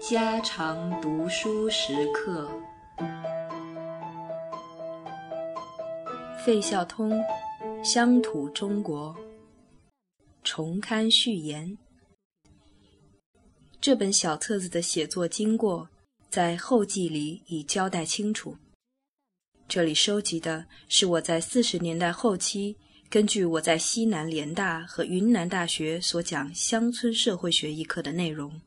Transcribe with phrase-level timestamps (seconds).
[0.00, 2.50] 家常读书时刻。
[6.42, 7.10] 费孝通
[7.84, 9.14] 《乡土中国》
[10.42, 11.76] 重刊序言。
[13.80, 15.90] 这本小册子的写作经过，
[16.30, 18.56] 在后记里已交代清楚。
[19.68, 22.74] 这里收集的是我在四十年代后期，
[23.10, 28.60] 根据我在西南联大和云南大学所讲乡村社会学一课的内容，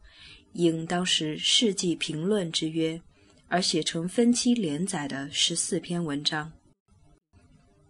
[0.54, 3.00] 应当时世纪评论之约，
[3.50, 6.52] 而写成分期连载的十四篇文章。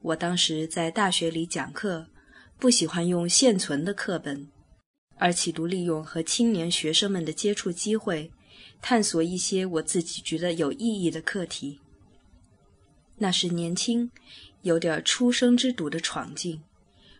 [0.01, 2.07] 我当时在大学里讲课，
[2.59, 4.49] 不喜欢用现存的课本，
[5.15, 8.29] 而企图利用和青年学生们的接触机会，
[8.81, 11.79] 探索一些我自己觉得有意义的课题。
[13.23, 14.09] 那是年轻，
[14.63, 16.59] 有点初生之犊的闯劲，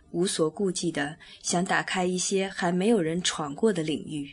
[0.09, 4.31] 无所顾忌的想打开一些还没有人闯过的领域。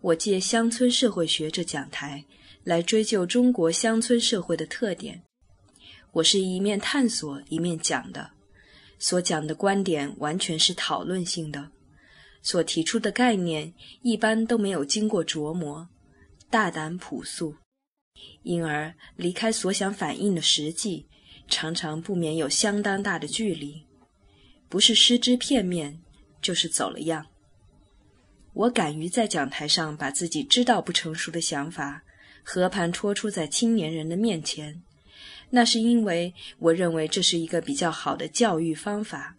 [0.00, 2.24] 我借乡村社会学这讲台，
[2.62, 5.24] 来追究中国乡村社会的特点。
[6.12, 8.30] 我是一面探索一面讲的，
[9.00, 11.72] 所讲的观点完全是讨论性的，
[12.42, 15.88] 所提出的概念一般都没有经过琢磨，
[16.48, 17.56] 大胆朴素，
[18.42, 21.06] 因而离开所想反映的实际，
[21.48, 23.84] 常常不免有相当大的距离，
[24.68, 26.00] 不是失之片面，
[26.42, 27.26] 就是走了样。
[28.52, 32.04] 我敢于在讲台上把自己知道不成熟的想法
[32.42, 34.82] 和盘托出在青年人的面前。
[35.50, 39.36] 那是因为我认为这是一个比较好的教育方法。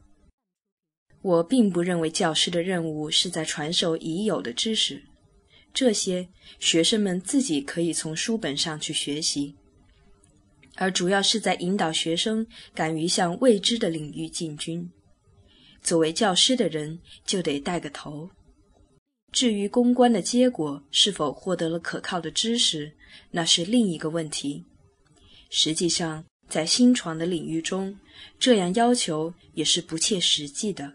[1.21, 5.03] 我并不认为教师的任务是在传授已有的知识，
[5.75, 9.53] 这些学生们自己可以从书本上去学习，
[10.75, 14.89] 而主要是在引导学生敢于向未知的领域进军。
[15.83, 18.29] 作为教师的人就得带个头。
[19.33, 22.93] 至于公关的结果是否获得了可靠的知识，
[23.31, 24.63] 那是另一个问题。
[25.49, 27.99] 实际上，在新创的领域中，
[28.39, 30.93] 这样要求也是不切实际的。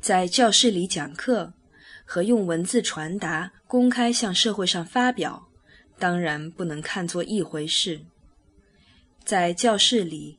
[0.00, 1.52] 在教室里讲课
[2.04, 5.48] 和用文字传达、公开向社会上发表，
[5.98, 8.00] 当然不能看作一回事。
[9.24, 10.38] 在教室里，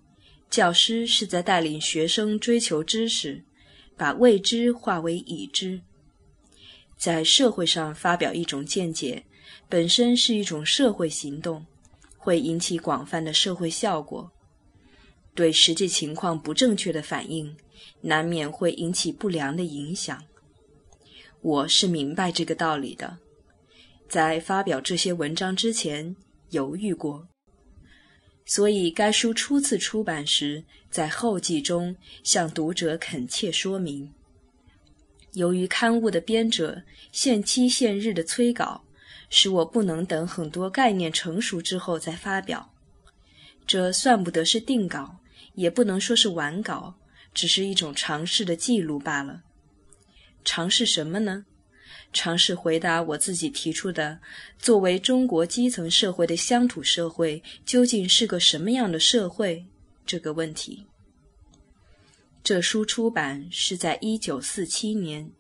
[0.50, 3.44] 教师是在带领学生追求知识，
[3.96, 5.81] 把未知化为已知。
[6.97, 9.25] 在社会上发表一种见解，
[9.68, 11.66] 本身是一种社会行动。
[12.16, 14.31] 会引起广泛的社会效果，
[15.35, 17.53] 对实际情况不正确的反应，
[18.00, 20.24] 难免会引起不良的影响。
[21.43, 23.17] 我是明白这个道理的，
[24.07, 26.15] 在发表这些文章之前
[26.51, 27.27] 犹豫过，
[28.45, 31.93] 所以该书初次出版时，在后记中
[32.23, 34.09] 向读者恳切说明，
[35.33, 38.85] 由于刊物的编者限期限日的催稿。
[39.35, 42.71] 使我不能等很多概念成熟之后再发表，
[43.65, 45.17] 这算不得是定稿，
[45.55, 46.93] 也不能说是完稿，
[47.33, 49.41] 只是一种尝试的记录罢了。
[50.43, 51.45] 尝试什么呢？
[52.11, 54.19] 尝试回答我自己提出的：
[54.59, 59.65] 作为中国基层社会的乡土社会，究竟是个什么样的社会
[60.05, 60.85] 这个问题。
[62.43, 65.31] 这书出版是在一九四七年，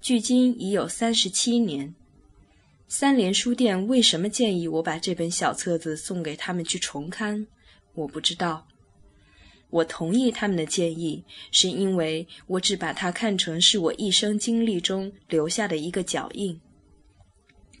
[0.00, 1.94] 距今已有三十七年。
[2.86, 7.46] 三联书店为什么建议我把这本小册子送给他们去重刊？
[7.94, 8.68] 我不知道。
[9.72, 16.60] 我同意他们的建议，是因为我只把它看成是我一生经历中留下的一个脚印。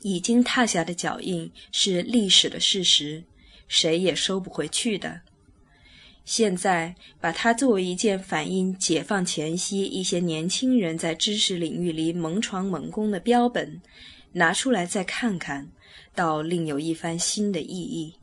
[0.00, 3.22] 已经踏下的脚印是历史的事实，
[3.68, 5.20] 谁也收不回去的。
[6.24, 13.80] 现在把它作为一件反映解放前夕一些年轻人在知识领域里猛闯猛攻的标本。
[14.34, 15.70] 拿出来再看看，
[16.14, 18.14] 倒另有一番新的意义。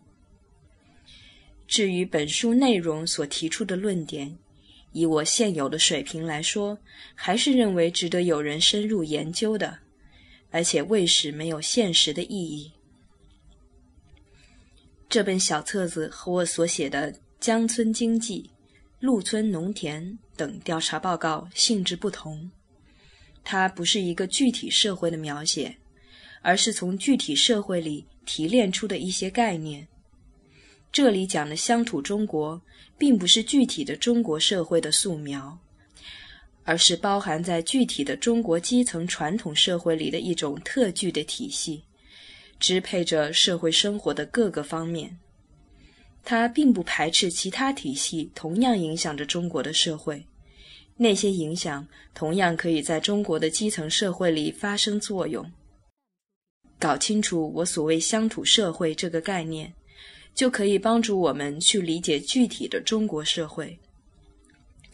[1.69, 4.35] 至于本书内容所提出的论点，
[4.91, 6.79] 以我现有的水平来说，
[7.13, 9.77] 还是认为值得有人深入研究的，
[10.49, 12.71] 而且未使没有现实的意义。
[15.07, 18.41] 这本小册子和我所写的《江村经济》
[18.99, 20.03] 《陆村农田》
[20.35, 22.49] 等调查报告性质不同，
[23.43, 25.77] 它不是一个具体社会的描写。
[26.41, 29.85] 而是从具体社会里提炼出的一些概念。
[30.91, 32.61] 这里讲的乡土中国，
[32.97, 35.57] 并不是具体的中国社会的素描，
[36.63, 41.83] 而是包含在具体的中国基层传统社会里的一种特具的体系，
[42.59, 45.17] 支配着社会生活的各个方面。
[46.23, 50.25] 它并不排斥其他体系同样影响着中国的社会，
[50.97, 55.49] 那些影响同样可以在中国的基层社会里发生作用。
[56.77, 59.73] 搞清楚我所谓乡土社会这个概念，
[60.33, 63.77] 就可以帮助我们去理解具体的中国社会。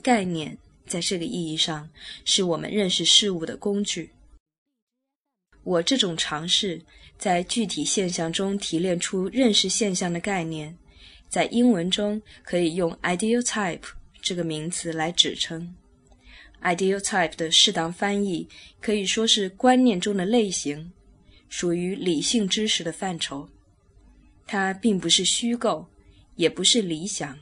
[0.02, 1.90] 概念在这个意义上
[2.26, 4.12] 是我们认识事物的工具。
[5.64, 6.80] 我这种尝试
[7.18, 10.78] 在具体现象中提炼出认识现象的概念，
[11.28, 13.82] 在英文中可以用 ideotype
[14.22, 15.76] 这个名词来指称。
[16.62, 18.48] ideotype 的适当翻译
[18.80, 20.92] 可以说是观念中的类型，
[21.50, 23.50] 属于理性知识的范畴。
[24.46, 25.88] 它并不是虚构，
[26.36, 27.38] 也不是理想。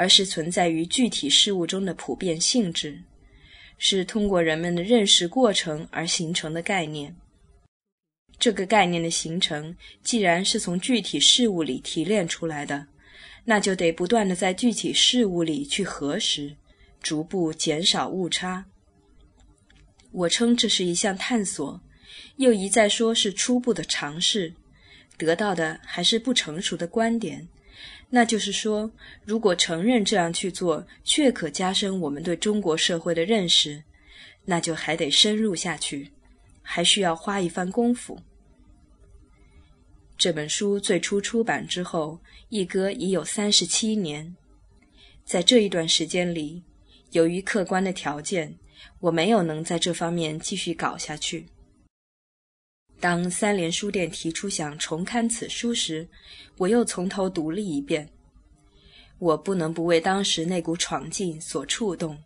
[0.00, 3.02] 而是存在于具体事物中的普遍性质，
[3.78, 7.16] 是通过人们的认识过程而形成的概念。
[8.38, 12.86] 这个概念的形成，既然是从具体事物里提炼出来的，
[13.44, 16.54] 那就得不断的在具体事物里去核实，
[17.02, 18.66] 逐步减少误差。
[20.12, 21.80] 我称这是一项探索，
[22.36, 24.54] 又一再说是初步的尝试，
[25.18, 27.46] 得到的还是不成熟的观点。
[28.08, 28.90] 那就是说，
[29.24, 33.82] 如果承认这样去做确可加深我们对中国社会的认识，
[34.46, 36.10] 那就还得深入下去，
[36.62, 38.18] 还需要花一番功夫。
[40.16, 42.18] 这本书最初出版之后，
[42.48, 44.34] 一哥已有三十七年，
[45.24, 46.62] 在这一段时间里，
[47.10, 48.58] 由于客观的条件，
[49.00, 51.46] 我没有能在这方面继续搞下去。
[53.00, 56.08] 当三联书店提出想重刊此书时，
[56.56, 58.08] 我又从头读了一遍。
[59.18, 62.18] 我不能不为当时那股闯劲所触动，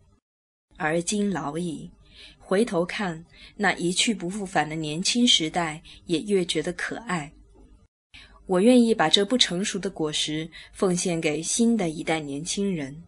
[0.76, 1.90] 而今老矣，
[2.38, 3.24] 回头看
[3.56, 7.32] 那一去不复返的年轻时代，也越觉得可爱。
[8.46, 13.02] 我愿意把这不成熟的果实奉献给新的一代年轻人。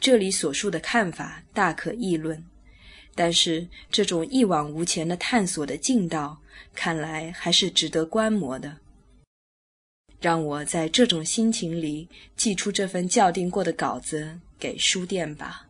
[0.00, 2.44] 这里所述的看法大可议论。
[3.22, 6.40] 但是，这种一往无前的探索的劲道，
[6.74, 8.78] 看来还是值得观摩的。
[10.22, 15.66] 让我在这种心情里寄出这份校订过的稿子给书店吧。